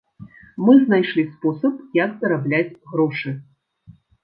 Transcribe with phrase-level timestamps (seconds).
[0.67, 3.37] Мы знайшлі спосаб, як зарабляць грошы.